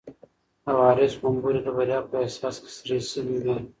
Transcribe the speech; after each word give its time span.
د 0.63 0.65
وارث 0.79 1.13
غومبوري 1.21 1.61
د 1.63 1.67
بریا 1.77 1.99
په 2.09 2.15
احساس 2.23 2.55
کې 2.63 2.69
سره 2.77 2.97
شوي 3.11 3.37
وو. 3.43 3.55